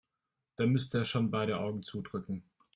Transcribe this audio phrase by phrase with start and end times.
[0.55, 2.43] Da müsste er schon beide Augen zudrücken.